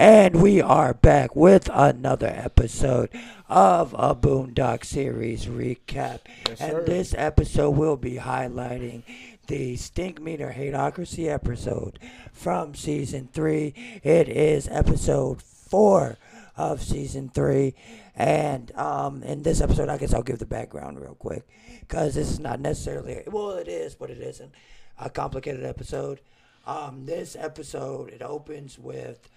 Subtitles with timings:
[0.00, 3.08] And we are back with another episode
[3.48, 6.20] of a Boondock series recap.
[6.48, 9.02] Yes, and this episode will be highlighting
[9.48, 11.98] the Stink Meaner Hateocracy episode
[12.32, 13.74] from season three.
[14.04, 16.16] It is episode four
[16.58, 17.74] of season three.
[18.14, 21.46] And um, in this episode, I guess I'll give the background real quick
[21.80, 24.52] because this is not necessarily, well, it is, but it isn't
[24.98, 26.20] a complicated episode.
[26.66, 29.30] Um, this episode, it opens with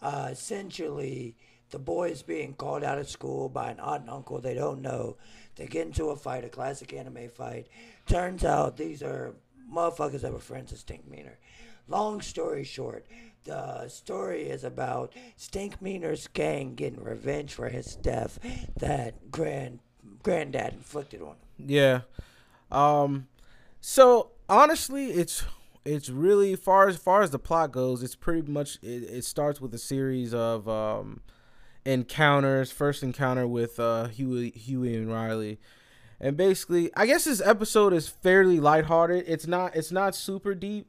[0.00, 1.36] uh, essentially
[1.70, 5.16] the boys being called out of school by an aunt and uncle they don't know.
[5.56, 7.66] They get into a fight, a classic anime fight.
[8.06, 9.34] Turns out these are
[9.70, 11.38] motherfuckers that were friends Stink Meaner.
[11.88, 13.06] Long story short,
[13.44, 18.38] the story is about Stink Meaner's gang getting revenge for his death
[18.78, 19.80] that grand
[20.22, 21.36] granddad inflicted on him.
[21.58, 22.00] Yeah.
[22.70, 23.28] Um
[23.80, 25.44] so honestly it's
[25.84, 29.60] it's really far as far as the plot goes, it's pretty much it, it starts
[29.60, 31.20] with a series of um
[31.84, 32.70] encounters.
[32.70, 35.58] First encounter with uh Huey Huey and Riley.
[36.20, 39.24] And basically, I guess this episode is fairly lighthearted.
[39.26, 40.86] It's not it's not super deep.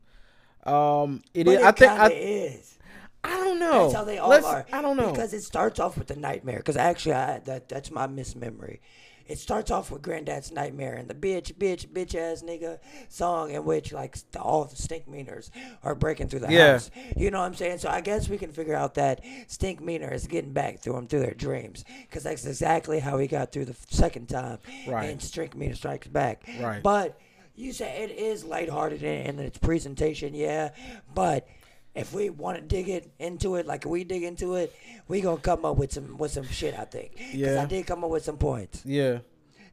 [0.66, 2.78] Um it is it I think I, is.
[3.24, 3.84] I don't know.
[3.84, 4.66] That's how they all Let's- are.
[4.74, 5.12] I don't know.
[5.12, 6.58] because it starts off with the nightmare.
[6.58, 8.82] Because actually, I, that that's my mismemory.
[9.26, 13.64] It starts off with Granddad's nightmare and the bitch, bitch, bitch ass nigga song in
[13.64, 15.50] which like all the stink meaners
[15.82, 16.74] are breaking through the Yeah.
[16.74, 16.92] house.
[17.16, 17.78] You know what I'm saying?
[17.78, 21.08] So I guess we can figure out that stink meaner is getting back through them
[21.08, 24.58] through their dreams because that's exactly how he got through the second time.
[24.86, 25.10] Right.
[25.10, 26.44] And stink meaner strikes back.
[26.60, 26.84] Right.
[26.84, 27.18] But
[27.56, 30.72] you say it is lighthearted in, in its presentation, yeah.
[31.14, 31.48] But
[31.96, 34.76] if we want to dig it into it, like we dig into it,
[35.08, 36.78] we gonna come up with some with some shit.
[36.78, 37.12] I think.
[37.34, 37.62] Yeah.
[37.62, 39.20] I did come up with some points, yeah.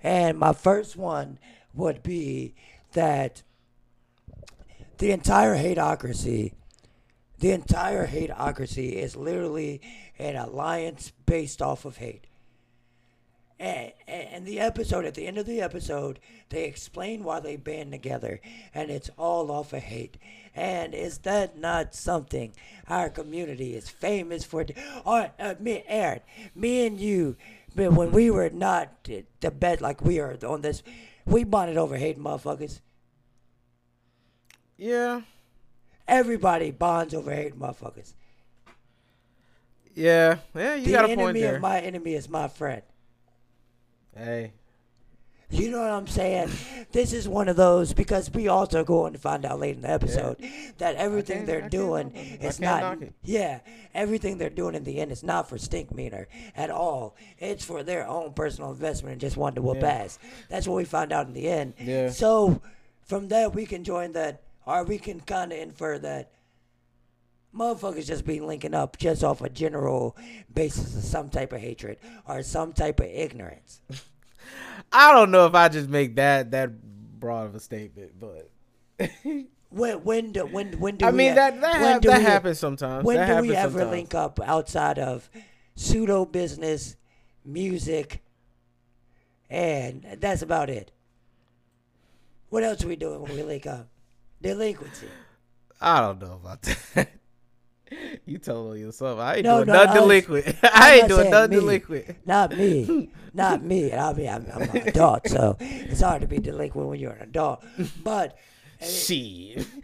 [0.02, 1.38] and my first one
[1.74, 2.54] would be
[2.92, 3.42] that
[4.98, 6.52] the entire hateocracy,
[7.38, 9.80] the entire hateocracy is literally
[10.19, 12.26] an alliance based off of hate.
[13.60, 17.93] And, and the episode, at the end of the episode, they explain why they band
[17.93, 18.41] together,
[18.75, 20.16] and it's all off of hate.
[20.54, 22.54] And is that not something
[22.88, 24.65] our community is famous for?
[25.04, 26.20] Or, uh, me, Aaron,
[26.54, 27.37] me and you,
[27.75, 30.82] when we were not the- the best, like we are on this,
[31.26, 32.81] we bonded over hate, motherfuckers.
[34.78, 35.20] Yeah.
[36.09, 38.15] Everybody bonds over hate, motherfuckers.
[39.94, 40.38] Yeah.
[40.54, 41.32] Yeah, you the got a point there.
[41.34, 42.82] The enemy of my enemy is my friend.
[44.16, 44.53] Hey.
[45.53, 46.48] You know what I'm saying?
[46.93, 49.91] This is one of those because we also going to find out later in the
[49.91, 50.37] episode
[50.78, 52.41] that everything they're doing knock it.
[52.41, 52.99] I is not.
[53.25, 53.59] Yeah,
[53.93, 57.16] everything they're doing in the end is not for stink meaner at all.
[57.41, 59.88] It's for their own personal investment and just wanting to whoop Yeah.
[59.88, 60.20] ass.
[60.49, 61.75] That's what we find out in the end.
[61.81, 62.10] Yeah.
[62.10, 62.62] So
[63.03, 66.31] from that we can join that, or we can kind of infer that.
[67.55, 70.16] Motherfuckers just be linking up just off a general
[70.53, 73.81] basis of some type of hatred or some type of ignorance.
[74.93, 76.71] I don't know if I just make that that
[77.21, 78.50] broad of a statement, but
[79.72, 82.25] When when do when when do I we mean ha- that that, do that we-
[82.25, 83.05] happens sometimes.
[83.05, 83.91] When that do we ever sometimes.
[83.93, 85.31] link up outside of
[85.77, 86.97] pseudo business,
[87.44, 88.21] music,
[89.49, 90.91] and that's about it.
[92.49, 93.87] What else are we doing when we link up?
[94.43, 95.06] Delinquency.
[95.81, 96.62] I don't know about
[96.94, 97.11] that.
[98.26, 99.18] you told on yourself.
[99.18, 100.46] I ain't No, doing no, nothing I was-.
[100.62, 101.56] I'm I ain't doing nothing me.
[101.56, 102.26] delinquent.
[102.26, 103.10] Not me.
[103.34, 103.92] Not me.
[103.92, 107.22] I mean, I'm, I'm an adult, so it's hard to be delinquent when you're an
[107.22, 107.62] adult.
[108.02, 108.36] But
[108.82, 109.64] uh, Shit.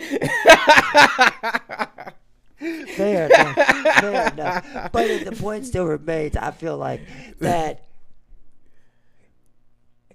[2.58, 3.54] fair enough.
[3.54, 4.92] Fair enough.
[4.92, 6.36] But the point still remains.
[6.36, 7.02] I feel like
[7.40, 7.84] that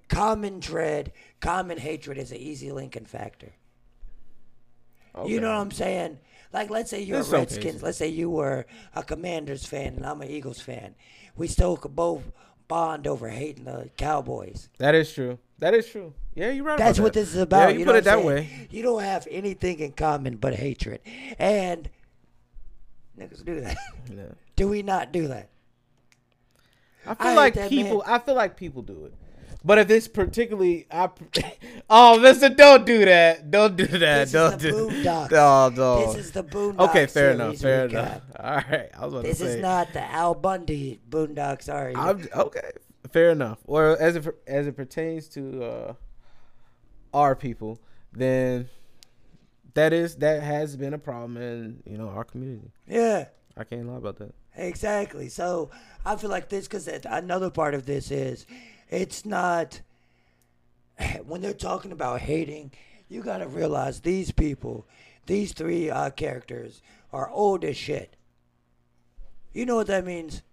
[0.10, 3.54] common dread, common hatred is an easy linking factor.
[5.26, 6.20] You know what I'm saying?
[6.54, 7.82] Like, let's say you're a Redskins.
[7.82, 10.96] Let's say you were a Commanders fan and I'm an Eagles fan.
[11.36, 12.24] We still could both
[12.68, 14.70] bond over hating the Cowboys.
[14.78, 15.40] That is true.
[15.60, 16.14] That is true.
[16.36, 16.78] Yeah, you're right.
[16.78, 17.20] That's what that.
[17.20, 17.72] this is about.
[17.74, 18.26] Yeah, you, know put it that saying?
[18.26, 18.68] way.
[18.70, 21.02] You don't have anything in common but hatred.
[21.38, 21.90] And
[23.20, 23.78] niggas do that.
[24.14, 24.24] Yeah.
[24.56, 25.50] do we not do that?
[27.06, 27.98] I I feel hate like people.
[28.06, 28.16] man.
[28.16, 29.14] I feel like people do it.
[29.64, 31.10] But if it's particularly, I,
[31.90, 33.52] oh, mister, don't do that.
[33.52, 34.00] Don't do that.
[34.00, 34.74] This is don't the do.
[34.90, 35.32] Boondocks.
[35.32, 36.14] No, no.
[36.14, 36.90] This is the Boondocks.
[36.90, 37.58] okay, fair enough.
[37.58, 38.22] Fair enough.
[38.40, 39.54] All right, I was about This to say.
[39.58, 41.96] is not the Al Bundy Boondocks, are you?
[41.98, 42.72] I'm okay.
[43.12, 43.60] Fair enough.
[43.66, 45.94] Or as it as it pertains to uh,
[47.14, 47.80] our people,
[48.14, 48.68] then
[49.76, 52.72] that is that has been a problem in you know our community.
[52.88, 53.26] yeah.
[53.58, 54.34] I can't lie about that.
[54.56, 55.28] Exactly.
[55.28, 55.72] So
[56.06, 58.46] I feel like this because another part of this is
[58.92, 59.82] it's not
[61.26, 62.72] when they're talking about hating.
[63.10, 64.86] You gotta realize these people,
[65.26, 68.16] these three uh, characters, are old as shit.
[69.54, 70.44] You know what that means?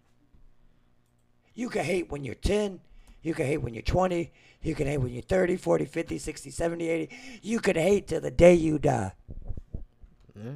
[1.54, 2.80] You can hate when you're 10.
[3.22, 4.32] You can hate when you're 20.
[4.62, 7.16] You can hate when you're 30, 40, 50, 60, 70, 80.
[7.42, 9.12] You can hate till the day you die.
[10.36, 10.52] Yeah.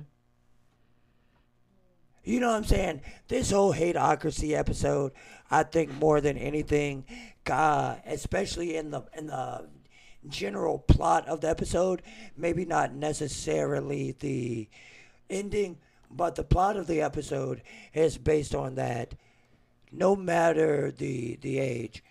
[2.24, 3.00] You know what I'm saying?
[3.28, 5.12] This whole hateocracy episode,
[5.50, 7.04] I think more than anything,
[7.50, 9.66] uh, especially in the in the
[10.28, 12.00] general plot of the episode,
[12.36, 14.68] maybe not necessarily the
[15.28, 15.78] ending,
[16.10, 19.14] but the plot of the episode is based on that.
[19.90, 22.04] No matter the the age,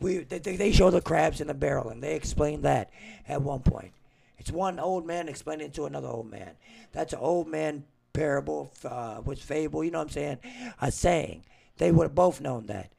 [0.00, 2.90] we they, they show the crabs in the barrel, and they explain that
[3.26, 3.92] at one point.
[4.38, 6.52] It's one old man explaining to another old man.
[6.92, 9.82] That's an old man parable, uh, was fable.
[9.84, 10.38] You know what I'm saying?
[10.80, 11.44] A saying.
[11.78, 12.90] They would have both known that,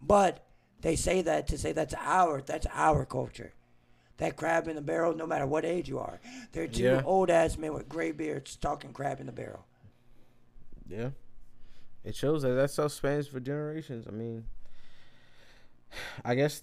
[0.00, 0.44] but
[0.80, 3.52] they say that to say that's our that's our culture.
[4.18, 6.20] That crab in the barrel, no matter what age you are.
[6.52, 7.02] They're two Yeah.
[7.04, 9.64] old ass men with gray beards talking crab in the barrel.
[10.86, 11.10] Yeah.
[12.04, 14.06] It shows that that's how Spanish for generations.
[14.06, 14.44] I mean,
[16.24, 16.62] I guess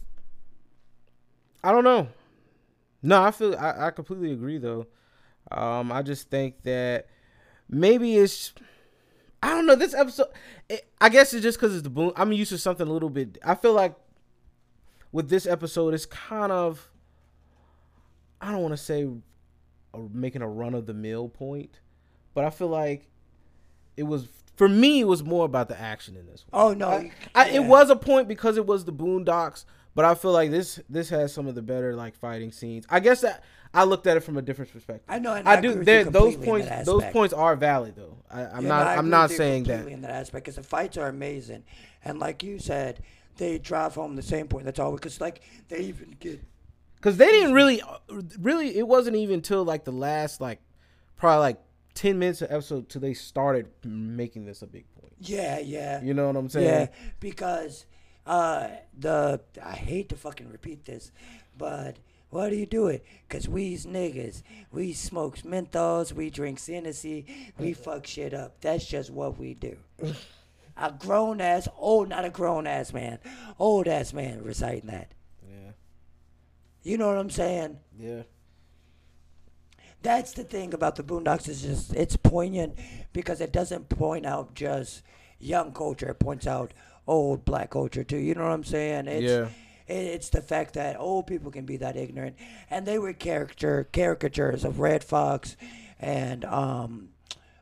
[1.63, 2.07] I don't know.
[3.01, 4.87] No, I feel I, I completely agree though.
[5.51, 7.07] Um, I just think that
[7.69, 8.53] maybe it's
[9.41, 10.27] I don't know this episode.
[10.67, 12.11] It, I guess it's just because it's the boom.
[12.15, 13.37] I'm used to something a little bit.
[13.43, 13.95] I feel like
[15.11, 16.89] with this episode, it's kind of
[18.41, 19.07] I don't want to say
[19.93, 21.79] a, making a run of the mill point,
[22.33, 23.07] but I feel like
[23.97, 25.01] it was for me.
[25.01, 26.61] It was more about the action in this one.
[26.61, 27.55] Oh no, I, I, yeah.
[27.55, 31.09] It was a point because it was the Boondocks, but I feel like this this
[31.09, 32.85] has some of the better like fighting scenes.
[32.89, 33.43] I guess that
[33.73, 35.05] I looked at it from a different perspective.
[35.07, 35.83] I know, and I, I do.
[35.83, 36.67] Those points.
[36.85, 38.17] Those points are valid though.
[38.29, 38.97] I, I'm Yeah, not.
[38.97, 39.87] I'm not saying that.
[39.87, 41.63] in that aspect because the fights are amazing,
[42.03, 43.01] and like you said,
[43.37, 44.65] they drive home the same point.
[44.65, 46.41] That's all because like they even get
[46.95, 47.81] Because they didn't really,
[48.39, 50.59] really, it wasn't even till like the last like,
[51.15, 51.61] probably like
[51.93, 55.13] ten minutes of episode till they started making this a big point.
[55.19, 56.65] yeah yeah You know what I'm saying?
[56.65, 56.87] yeah
[57.19, 57.85] because
[58.25, 61.11] uh the I hate to fucking repeat this,
[61.55, 61.97] but.
[62.29, 63.03] Why do you do it?
[63.27, 64.43] Cause we's niggas.
[64.71, 66.13] We smokes menthols.
[66.13, 67.25] We drink Hennessy.
[67.57, 68.61] We fuck shit up.
[68.61, 69.77] That's just what we do.
[70.77, 73.19] a grown ass, old, not a grown ass man,
[73.57, 75.11] old ass man reciting that.
[75.47, 75.71] Yeah.
[76.83, 77.79] You know what I'm saying?
[77.99, 78.23] Yeah.
[80.01, 82.75] That's the thing about the Boondocks is just it's poignant
[83.11, 85.01] because it doesn't point out just
[85.39, 86.09] young culture.
[86.09, 86.73] It points out
[87.05, 88.17] old black culture too.
[88.17, 89.07] You know what I'm saying?
[89.07, 89.49] It's, Yeah.
[89.89, 92.35] It- It's the fact that old people can be that ignorant,
[92.69, 95.57] and they were character caricatures of Redd Foxx
[95.99, 97.09] and um,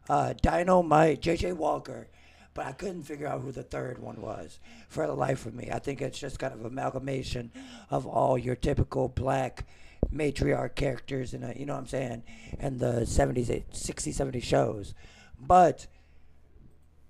[0.10, 1.54] uh, Dynamite, J.J.
[1.54, 2.08] Walker.
[2.54, 4.60] But I couldn't figure out who the third one was
[4.90, 5.70] for the life of me.
[5.72, 7.52] I think it's just kind of amalgamation
[7.92, 9.66] of all your typical black
[10.12, 12.24] matriarch characters in a, you know what I'm saying,
[12.60, 14.96] and the 70s, 60s, 70s shows.
[15.40, 15.86] But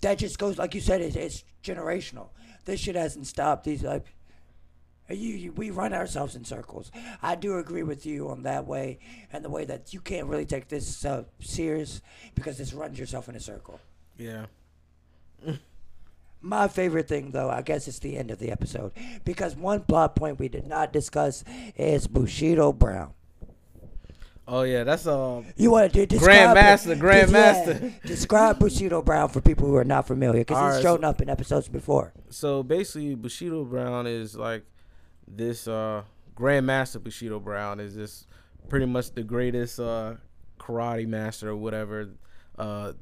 [0.02, 2.28] that just goes, like you said, it's, it's generational.
[2.66, 3.64] This shit hasn't stopped.
[3.64, 4.06] These, like,
[5.10, 6.92] you, you, we run ourselves in circles.
[7.22, 9.00] I do agree with you on that way,
[9.32, 12.02] and the way that you can't really take this uh, serious
[12.36, 13.80] because this runs yourself in a circle.
[14.18, 14.48] Yeah.
[16.42, 18.92] My favorite thing, though, I guess it's the end of the episode
[19.26, 21.44] because one plot point we did not discuss
[21.76, 23.14] is Bushido Brown.
[24.50, 25.46] Oh yeah, that's um.
[25.58, 26.98] You want to describe Grandmaster?
[26.98, 27.82] Grandmaster.
[27.82, 31.08] Yeah, describe Bushido Brown for people who are not familiar because he's right, shown so-
[31.08, 32.14] up in episodes before.
[32.30, 34.64] So basically, Bushido Brown is like
[35.28, 36.04] this uh
[36.36, 38.28] Grandmaster Bushido Brown is this
[38.70, 40.16] pretty much the greatest uh
[40.60, 42.10] karate master or whatever
[42.58, 42.94] uh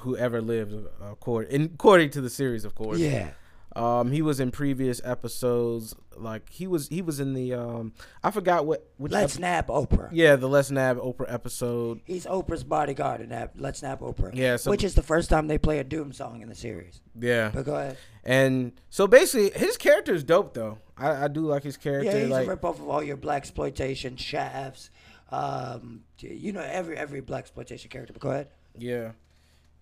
[0.00, 2.98] who ever lived uh, according according to the series of course.
[2.98, 3.30] Yeah,
[3.76, 8.30] Um he was in previous episodes like he was he was in the um I
[8.30, 10.08] forgot what which Let's epi- Nab Oprah.
[10.12, 12.00] Yeah, the Let's Nab Oprah episode.
[12.04, 14.30] He's Oprah's bodyguard in that Let's Nab Oprah.
[14.34, 17.00] Yeah, so- which is the first time they play a Doom song in the series.
[17.18, 17.50] Yeah.
[17.52, 17.96] But go ahead.
[18.22, 20.78] And so basically his character is dope though.
[20.96, 22.12] I, I do like his character.
[22.12, 24.90] Yeah, he's like a ripoff of all your black exploitation shafts.
[25.32, 28.12] Um, you know every every black exploitation character.
[28.12, 28.48] But go ahead.
[28.78, 29.12] Yeah.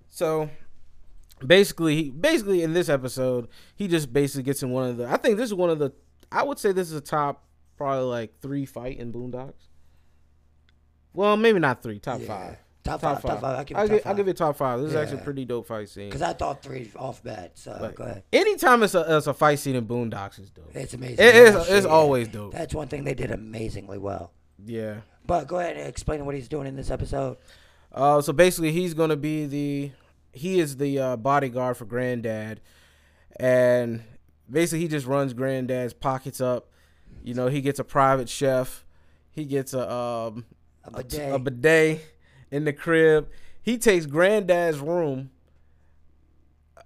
[0.09, 0.49] So
[1.45, 5.07] basically, he, basically in this episode, he just basically gets in one of the.
[5.09, 5.93] I think this is one of the.
[6.31, 7.45] I would say this is a top
[7.77, 9.69] probably like three fight in Boondocks.
[11.15, 12.27] Well, maybe not three, top Yeah.
[12.27, 12.57] five.
[12.85, 13.59] Top, five, top five.
[13.61, 14.17] I give it I'll, top give, I'll five.
[14.17, 14.81] give it top five.
[14.81, 16.09] This is actually a pretty dope fight scene.
[16.09, 17.53] Because I thought three off bat.
[17.55, 18.25] So Like, go ahead.
[18.33, 20.75] anytime it's a, it's a fight scene in Boondocks is dope.
[20.75, 21.17] It's amazing.
[21.25, 21.67] It Yeah, is.
[21.67, 22.53] shit, It's always dope.
[22.55, 24.33] That's one thing they did amazingly well.
[24.65, 25.03] Yeah.
[25.25, 27.37] But go ahead and explain what he's doing in this episode.
[27.93, 29.93] Uh, so basically, he's gonna be the
[30.33, 32.61] he is the uh, bodyguard for Granddad,
[33.39, 34.03] and
[34.51, 36.71] basically he just runs Granddad's pockets up.
[37.23, 38.85] You know, he gets a private chef,
[39.31, 40.45] he gets a um
[40.85, 41.35] A a, bidet.
[41.35, 42.01] a bidet
[42.51, 43.29] in the crib.
[43.63, 45.31] He takes Granddad's room.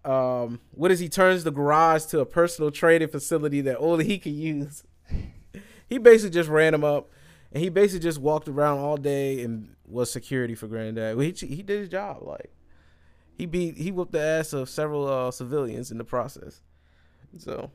[0.04, 4.18] Um, what is he turns the garage to a personal trading facility that only he
[4.18, 4.84] can use.
[5.88, 7.10] he basically just ran him up,
[7.52, 11.16] and he basically just walked around all day and was security for Granddad.
[11.16, 12.22] Well, he he did his job.
[12.22, 12.52] Like
[13.36, 16.62] he beat he whooped the ass of several uh, civilians in the process.
[17.38, 17.70] So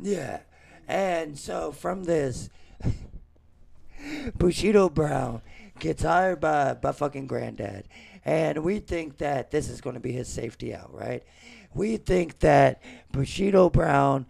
[0.00, 0.40] Yeah.
[0.88, 2.48] And so from this,
[4.36, 5.42] Bushido Brown
[5.78, 7.88] gets hired by, by fucking Granddad.
[8.24, 11.22] And we think that this is going to be his safety out, right?
[11.74, 14.26] We think that Bushido Brown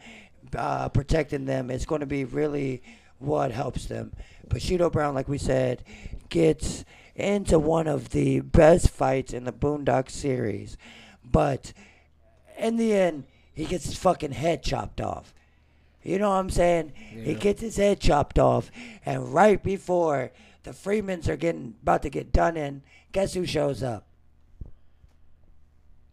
[0.54, 2.82] uh, protecting them is going to be really
[3.18, 4.12] what helps them.
[4.49, 5.84] Bushido Brown, like we said,
[6.28, 6.84] gets
[7.20, 10.76] into one of the best fights in the Boondock series.
[11.24, 11.72] But
[12.58, 13.24] in the end,
[13.54, 15.34] he gets his fucking head chopped off.
[16.02, 16.92] You know what I'm saying?
[16.96, 18.70] He gets his head chopped off,
[19.04, 23.82] and right before the Freemans are getting about to get done in, guess who shows
[23.82, 24.06] up?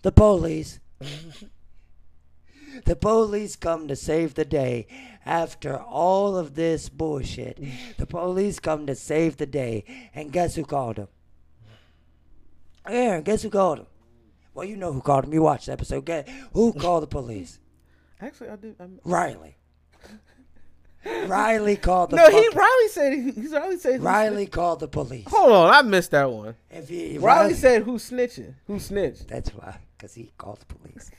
[0.01, 0.79] The police.
[2.86, 4.88] the police come to save the day.
[5.25, 7.60] After all of this bullshit,
[7.98, 11.07] the police come to save the day, and guess who called him?
[12.88, 13.88] Aaron, guess who called him?
[14.53, 15.34] Well, you know who called him.
[15.34, 16.05] You watched the episode.
[16.05, 17.60] Guess who called the police?
[18.22, 18.75] actually, I did.
[18.79, 19.57] I'm, Riley.
[21.27, 25.25] Riley called the no, he Riley said he, he's Riley said Riley called the police.
[25.27, 26.55] Hold on, I missed that one.
[26.69, 31.12] If he, Riley said who snitching, who snitched, that's why, because he called the police.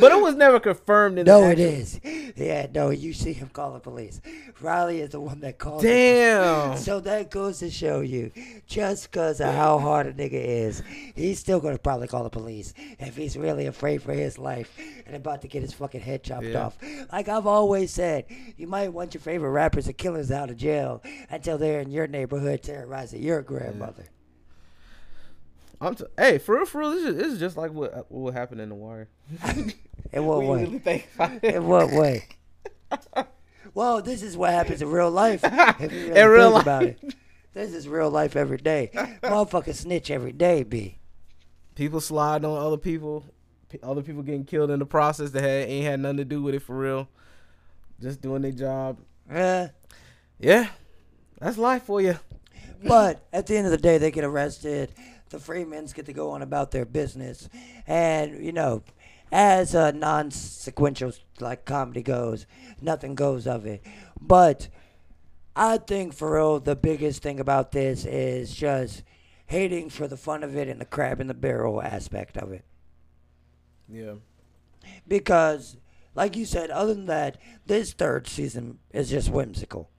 [0.00, 1.26] But it was never confirmed in.
[1.26, 2.32] No, the it actual- is.
[2.36, 4.20] Yeah, no, you see him call the police.
[4.60, 5.82] Riley is the one that called.
[5.82, 6.76] Damn.
[6.76, 8.30] So that goes to show you,
[8.66, 10.82] just because of how hard a nigga is,
[11.14, 14.76] he's still gonna probably call the police if he's really afraid for his life
[15.06, 16.66] and about to get his fucking head chopped Yeah.
[16.66, 16.76] off.
[17.12, 18.26] Like I've always said,
[18.56, 22.06] you might want your favorite rappers and killers out of jail until they're in your
[22.06, 24.04] neighborhood terrorizing your grandmother.
[25.80, 28.32] I'm t- hey, for real, for real, this is, this is just like what what
[28.34, 29.08] happened in the wire.
[30.12, 30.64] In what When you way?
[30.64, 31.54] really think about it.
[31.56, 32.26] In what way?
[33.74, 35.40] well, this is what happens in real life.
[35.44, 36.96] If you really In real think about life.
[37.02, 37.14] it.
[37.52, 38.90] This is real life every day.
[38.94, 40.98] Motherfucker snitch every day, B.
[41.74, 43.24] People slide on other people,
[43.82, 46.54] other people getting killed in the process that had ain't had nothing to do with
[46.54, 47.08] it for real.
[48.00, 48.98] Just doing their job.
[49.30, 49.68] Yeah.
[50.38, 50.68] Yeah,
[51.40, 52.18] that's life for you.
[52.86, 54.92] But at the end of the day, they get arrested.
[55.30, 57.48] The Freemans get to go on about their business,
[57.86, 58.84] and you know,
[59.32, 62.46] as a non-sequential like comedy goes,
[62.80, 63.82] nothing goes of it.
[64.20, 64.68] But
[65.56, 69.02] I think for real, the biggest thing about this is just
[69.46, 72.64] hating for the fun of it and the crab in the barrel aspect of it.
[73.88, 74.14] Yeah.
[75.08, 75.76] Because,
[76.14, 79.90] like you said, other than that, this third season is just whimsical.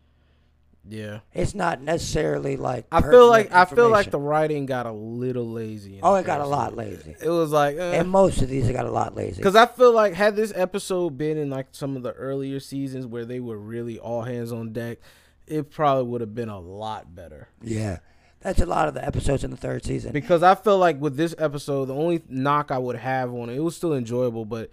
[0.89, 1.19] Yeah.
[1.33, 2.85] It's not necessarily like.
[2.91, 5.99] I feel like I feel like the writing got a little lazy.
[6.01, 7.15] Oh, it got a lot lazy.
[7.21, 9.37] It was like, uh, And most of these got a lot lazy.
[9.37, 13.05] Because I feel like had this episode been in like some of the earlier seasons
[13.05, 14.99] where they were really all hands on deck,
[15.45, 17.49] it probably would have been a lot better.
[17.61, 17.99] Yeah.
[18.41, 20.11] That's a lot of the episodes in the third season.
[20.11, 23.55] Because I feel like with this episode, the only knock I would have on it,
[23.55, 24.69] it was still enjoyable, but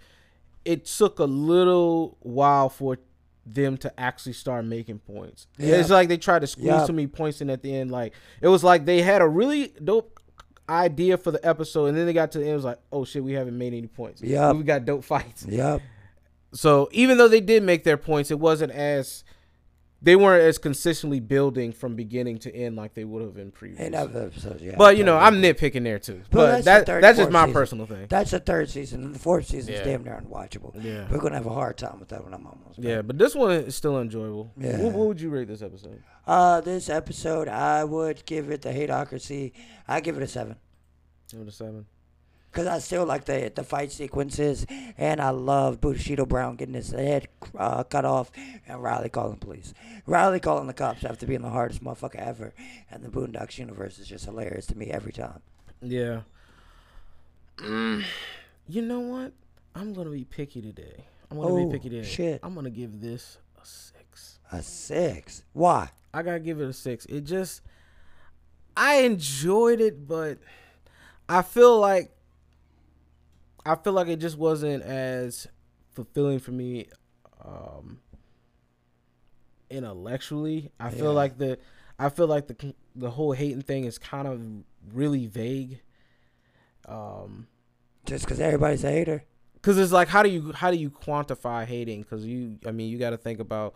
[0.63, 2.99] it took a little while for
[3.45, 5.47] them to actually start making points.
[5.57, 5.75] Yeah.
[5.75, 6.85] It's like they tried to squeeze Yeah.
[6.85, 7.91] too many points in at the end.
[7.91, 10.19] Like it was like they had a really dope
[10.67, 12.53] idea for the episode, and then they got to the end.
[12.53, 14.21] It was like, oh shit, we haven't made any points.
[14.21, 14.51] Yeah.
[14.51, 15.45] we got dope fights.
[15.47, 15.77] Yeah.
[16.53, 19.23] So even though they did make their points, it wasn't as
[20.05, 23.81] they weren't as consistently building from beginning to end like they would have in previous.
[23.81, 24.75] In other episodes, yeah.
[24.77, 26.21] but you know, I'm nitpicking there too.
[26.29, 27.53] But, that's that third that's just my season.
[27.53, 28.05] personal thing.
[28.07, 29.03] That's the third season.
[29.03, 29.85] And the fourth season is Yeah.
[29.85, 30.71] damn near unwatchable.
[30.75, 31.07] Yeah.
[31.09, 33.33] We're going to have a hard time with that when I'm almost Yeah, but this
[33.33, 34.51] one is still enjoyable.
[34.57, 34.77] Yeah.
[34.77, 36.03] What, what would you rate this episode?
[36.27, 39.53] Uh, this episode, I would give it the hateocracy.
[39.87, 40.55] I give it a seven.
[41.31, 41.87] Give it a seven.
[42.55, 44.65] Because I still like the the fight sequences,
[44.97, 48.31] and I love Bushido Brown getting his head uh, cut off,
[48.65, 49.73] and Riley calling police.
[50.07, 52.53] Riley calling the cops after being the hardest motherfucker ever,
[52.89, 55.41] and the Boondocks universe is just hilarious to me every time.
[55.81, 56.21] Yeah.
[57.57, 58.05] Mm,
[58.69, 59.33] you know what?
[59.75, 61.03] I'm gonna be picky today.
[61.29, 62.07] I'm gonna Oh, be picky today.
[62.07, 62.39] shit.
[62.41, 64.39] I'm gonna give this a six.
[64.53, 65.43] A six.
[65.51, 65.89] Why?
[66.13, 67.05] I gotta give it a six.
[67.07, 67.63] It just,
[68.77, 70.37] I enjoyed it, but
[71.27, 72.11] I feel like,
[73.65, 75.47] I feel like it just wasn't as
[75.91, 76.87] fulfilling for me,
[77.43, 77.99] um,
[79.69, 80.71] intellectually.
[80.79, 81.57] I feel like the,
[81.97, 84.41] I feel like the the whole hating thing is kind of
[84.93, 85.81] really vague.
[86.87, 87.47] Um,
[88.05, 89.23] Just because everybody's a hater.
[89.55, 92.03] Because it's like, how do you how do you quantify hating?
[92.03, 93.73] Because you, I mean, you got to think about,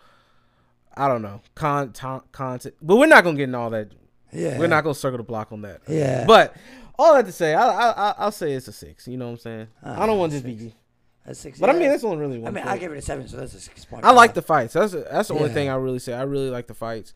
[0.96, 2.76] I don't know, con, ton- content.
[2.82, 3.92] But we're not gonna get in all that.
[4.32, 4.60] Yeah.
[4.60, 5.82] We're not gonna circle the block on that.
[5.88, 6.26] Yeah.
[6.28, 6.56] But
[7.00, 9.08] all that to say, I, I, I I'll say it's a six.
[9.08, 9.68] You know what I'm saying?
[9.84, 10.76] I don't want to just be.
[11.26, 11.60] That's six.
[11.60, 12.64] But I mean, that's only really I mean.
[12.66, 14.04] I give it a seven, so that's a six point.
[14.04, 14.74] I like the fights.
[14.74, 16.14] That's that's the only thing I really say.
[16.14, 17.14] I really like the fights.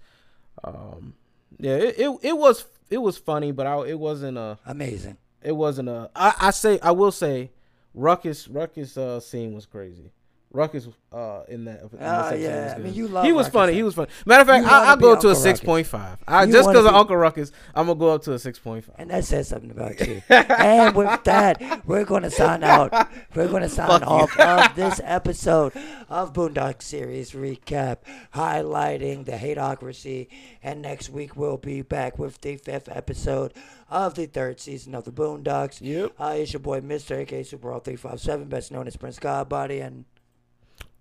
[0.63, 1.16] Um,
[1.60, 5.18] yeah, it, it it was it was funny, but I it wasn't a amazing.
[5.42, 6.10] it wasn't a.
[6.16, 7.52] I I say I will say,
[7.94, 10.12] Ruckus Ruckus uh scene was crazy.
[10.54, 11.82] Ruckus uh in that.
[11.82, 12.76] In Ah, yeah.
[12.78, 13.72] I mean, you love He was Ruckus, funny.
[13.72, 13.76] though.
[13.78, 14.10] He was funny.
[14.26, 16.20] Matter of fact, I, I'll be go to a six point five.
[16.28, 18.86] I just because of be- Uncle Ruckus, I'm gonna go up to a six point
[18.86, 18.96] five.
[19.00, 20.22] And that says something about you.
[20.30, 22.92] and with that, we're going to sign out.
[23.36, 25.74] We're going to sign Fuck off of this episode
[26.08, 27.98] of Boondock Series Recap,
[28.34, 30.28] highlighting the hateocracy.
[30.62, 33.54] And next week, we'll be back with the fifth episode
[33.90, 35.80] of the third season of the Boondocks.
[35.82, 36.14] Yep.
[36.20, 37.20] Uh, it's your boy, Mr.
[37.22, 39.86] AK Super All 357, best known as Prince Godbody.
[39.86, 40.06] And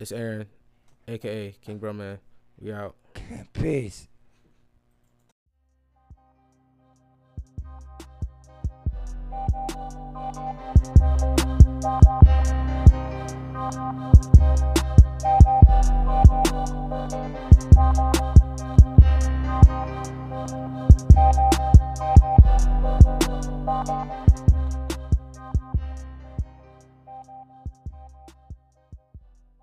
[0.02, 0.46] it's Aaron,
[1.06, 2.18] aka King Bro Man.
[2.60, 2.96] We out.
[3.52, 4.08] Peace.